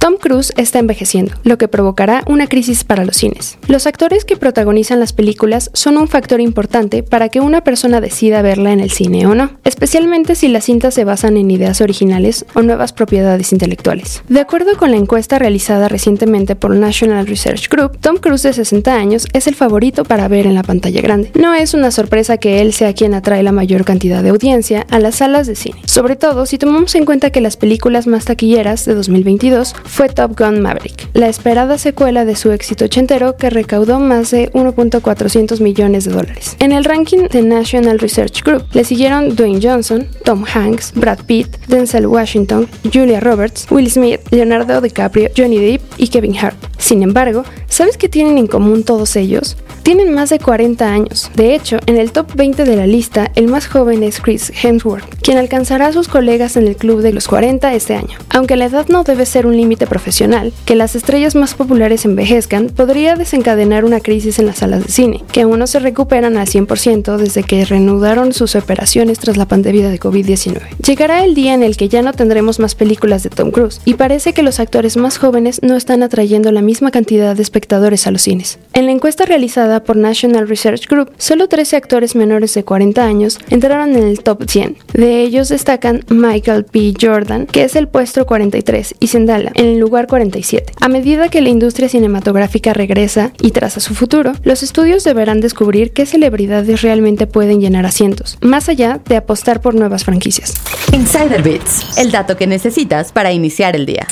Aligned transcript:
Tom 0.00 0.16
Cruise 0.16 0.50
está 0.56 0.78
envejeciendo, 0.78 1.34
lo 1.44 1.58
que 1.58 1.68
provocará 1.68 2.24
una 2.26 2.46
crisis 2.46 2.84
para 2.84 3.04
los 3.04 3.18
cines. 3.18 3.58
Los 3.68 3.86
actores 3.86 4.24
que 4.24 4.38
protagonizan 4.38 4.98
las 4.98 5.12
películas 5.12 5.70
son 5.74 5.98
un 5.98 6.08
factor 6.08 6.40
importante 6.40 7.02
para 7.02 7.28
que 7.28 7.40
una 7.40 7.60
persona 7.60 8.00
decida 8.00 8.40
verla 8.40 8.72
en 8.72 8.80
el 8.80 8.90
cine 8.90 9.26
o 9.26 9.34
no, 9.34 9.50
especialmente 9.62 10.36
si 10.36 10.48
las 10.48 10.64
cintas 10.64 10.94
se 10.94 11.04
basan 11.04 11.36
en 11.36 11.50
ideas 11.50 11.82
originales 11.82 12.46
o 12.54 12.62
nuevas 12.62 12.94
propiedades 12.94 13.52
intelectuales. 13.52 14.22
De 14.26 14.40
acuerdo 14.40 14.78
con 14.78 14.90
la 14.90 14.96
encuesta 14.96 15.38
realizada 15.38 15.86
recientemente 15.86 16.56
por 16.56 16.74
National 16.74 17.26
Research 17.26 17.68
Group, 17.68 17.98
Tom 18.00 18.16
Cruise 18.16 18.42
de 18.42 18.54
60 18.54 18.94
años 18.94 19.26
es 19.34 19.46
el 19.48 19.54
favorito 19.54 20.04
para 20.04 20.28
ver 20.28 20.46
en 20.46 20.54
la 20.54 20.62
pantalla 20.62 21.02
grande. 21.02 21.30
No 21.38 21.52
es 21.52 21.74
una 21.74 21.90
sorpresa 21.90 22.38
que 22.38 22.62
él 22.62 22.72
sea 22.72 22.94
quien 22.94 23.12
atrae 23.12 23.42
la 23.42 23.52
mayor 23.52 23.84
cantidad 23.84 24.22
de 24.22 24.30
audiencia 24.30 24.86
a 24.88 24.98
las 24.98 25.16
salas 25.16 25.46
de 25.46 25.56
cine, 25.56 25.82
sobre 25.84 26.16
todo 26.16 26.46
si 26.46 26.56
tomamos 26.56 26.94
en 26.94 27.04
cuenta 27.04 27.28
que 27.28 27.42
las 27.42 27.58
películas 27.58 28.06
más 28.06 28.24
taquilleras 28.24 28.86
de 28.86 28.94
2022 28.94 29.74
fue 29.90 30.08
Top 30.08 30.38
Gun 30.38 30.60
Maverick, 30.60 31.08
la 31.14 31.28
esperada 31.28 31.76
secuela 31.76 32.24
de 32.24 32.36
su 32.36 32.52
éxito 32.52 32.84
ochentero 32.84 33.36
que 33.36 33.50
recaudó 33.50 33.98
más 33.98 34.30
de 34.30 34.50
1.400 34.52 35.60
millones 35.60 36.04
de 36.04 36.12
dólares. 36.12 36.56
En 36.60 36.72
el 36.72 36.84
ranking 36.84 37.28
de 37.28 37.42
National 37.42 37.98
Research 37.98 38.42
Group 38.44 38.64
le 38.72 38.84
siguieron 38.84 39.34
Dwayne 39.34 39.60
Johnson, 39.60 40.06
Tom 40.24 40.44
Hanks, 40.44 40.92
Brad 40.94 41.24
Pitt, 41.26 41.48
Denzel 41.66 42.06
Washington, 42.06 42.68
Julia 42.92 43.20
Roberts, 43.20 43.66
Will 43.70 43.90
Smith, 43.90 44.20
Leonardo 44.30 44.80
DiCaprio, 44.80 45.28
Johnny 45.36 45.58
Depp 45.58 45.82
y 45.98 46.08
Kevin 46.08 46.36
Hart. 46.38 46.56
Sin 46.78 47.02
embargo, 47.02 47.44
¿sabes 47.70 47.96
qué 47.96 48.08
tienen 48.08 48.36
en 48.36 48.46
común 48.46 48.82
todos 48.82 49.16
ellos? 49.16 49.56
Tienen 49.82 50.12
más 50.12 50.28
de 50.28 50.38
40 50.38 50.92
años. 50.92 51.30
De 51.34 51.54
hecho, 51.54 51.78
en 51.86 51.96
el 51.96 52.12
top 52.12 52.34
20 52.34 52.64
de 52.64 52.76
la 52.76 52.86
lista, 52.86 53.30
el 53.34 53.48
más 53.48 53.66
joven 53.66 54.02
es 54.02 54.20
Chris 54.20 54.52
Hemsworth, 54.62 55.06
quien 55.22 55.38
alcanzará 55.38 55.86
a 55.86 55.92
sus 55.92 56.08
colegas 56.08 56.56
en 56.56 56.68
el 56.68 56.76
club 56.76 57.00
de 57.00 57.14
los 57.14 57.26
40 57.26 57.72
este 57.72 57.94
año. 57.94 58.18
Aunque 58.28 58.56
la 58.56 58.66
edad 58.66 58.88
no 58.88 59.04
debe 59.04 59.24
ser 59.24 59.46
un 59.46 59.56
límite 59.56 59.86
profesional, 59.86 60.52
que 60.66 60.74
las 60.74 60.96
estrellas 60.96 61.34
más 61.34 61.54
populares 61.54 62.04
envejezcan 62.04 62.66
podría 62.66 63.16
desencadenar 63.16 63.84
una 63.84 64.00
crisis 64.00 64.38
en 64.38 64.46
las 64.46 64.58
salas 64.58 64.84
de 64.84 64.92
cine, 64.92 65.22
que 65.32 65.42
aún 65.42 65.58
no 65.58 65.66
se 65.66 65.78
recuperan 65.78 66.36
al 66.36 66.46
100% 66.46 67.16
desde 67.16 67.42
que 67.42 67.64
reanudaron 67.64 68.34
sus 68.34 68.56
operaciones 68.56 69.18
tras 69.18 69.38
la 69.38 69.48
pandemia 69.48 69.88
de 69.88 69.98
COVID-19. 69.98 70.60
Llegará 70.84 71.24
el 71.24 71.34
día 71.34 71.54
en 71.54 71.62
el 71.62 71.78
que 71.78 71.88
ya 71.88 72.02
no 72.02 72.12
tendremos 72.12 72.58
más 72.58 72.74
películas 72.74 73.22
de 73.22 73.30
Tom 73.30 73.50
Cruise, 73.50 73.80
y 73.84 73.94
parece 73.94 74.34
que 74.34 74.42
los 74.42 74.60
actores 74.60 74.98
más 74.98 75.16
jóvenes 75.16 75.60
no 75.62 75.76
están 75.76 76.02
atrayendo 76.02 76.52
la 76.52 76.60
misma 76.60 76.90
cantidad 76.90 77.34
de 77.34 77.42
espectadores 77.42 77.59
a 78.06 78.10
los 78.10 78.22
cines. 78.22 78.58
En 78.72 78.86
la 78.86 78.92
encuesta 78.92 79.24
realizada 79.24 79.82
por 79.82 79.96
National 79.96 80.48
Research 80.48 80.88
Group, 80.88 81.12
solo 81.18 81.48
13 81.48 81.76
actores 81.76 82.14
menores 82.14 82.54
de 82.54 82.64
40 82.64 83.04
años 83.04 83.38
entraron 83.50 83.96
en 83.96 84.04
el 84.04 84.22
top 84.22 84.44
100. 84.48 84.76
De 84.92 85.22
ellos 85.22 85.48
destacan 85.48 86.04
Michael 86.08 86.64
P. 86.64 86.94
Jordan, 87.00 87.46
que 87.46 87.64
es 87.64 87.76
el 87.76 87.88
puesto 87.88 88.26
43, 88.26 88.94
y 89.00 89.06
Zendala, 89.08 89.52
en 89.54 89.66
el 89.66 89.78
lugar 89.78 90.06
47. 90.06 90.72
A 90.80 90.88
medida 90.88 91.28
que 91.28 91.40
la 91.40 91.48
industria 91.48 91.88
cinematográfica 91.88 92.72
regresa 92.72 93.32
y 93.40 93.50
traza 93.50 93.80
su 93.80 93.94
futuro, 93.94 94.32
los 94.42 94.62
estudios 94.62 95.04
deberán 95.04 95.40
descubrir 95.40 95.92
qué 95.92 96.06
celebridades 96.06 96.82
realmente 96.82 97.26
pueden 97.26 97.60
llenar 97.60 97.86
asientos, 97.86 98.38
más 98.40 98.68
allá 98.68 99.00
de 99.06 99.16
apostar 99.16 99.60
por 99.60 99.74
nuevas 99.74 100.04
franquicias. 100.04 100.54
Insider 100.92 101.42
Bits, 101.42 101.98
el 101.98 102.10
dato 102.10 102.36
que 102.36 102.46
necesitas 102.46 103.12
para 103.12 103.32
iniciar 103.32 103.76
el 103.76 103.86
día. 103.86 104.06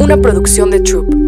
Una 0.00 0.16
producción 0.16 0.70
de 0.70 0.80
Troop. 0.80 1.19